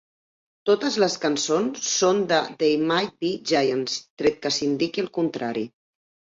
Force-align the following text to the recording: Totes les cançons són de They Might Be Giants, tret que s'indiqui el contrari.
Totes 0.69 0.95
les 1.03 1.17
cançons 1.25 1.83
són 1.89 2.23
de 2.33 2.41
They 2.65 2.75
Might 2.93 3.15
Be 3.27 3.33
Giants, 3.53 4.01
tret 4.25 4.43
que 4.47 4.55
s'indiqui 4.59 5.07
el 5.09 5.15
contrari. 5.23 5.71